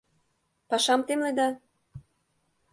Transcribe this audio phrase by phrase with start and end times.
[0.69, 1.47] —Пашам темледа?..